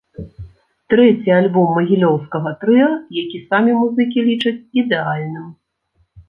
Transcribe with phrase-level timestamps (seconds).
[0.93, 2.87] Трэці альбом магілёўскага трыа,
[3.21, 5.47] які самі музыкі лічаць ідэальным.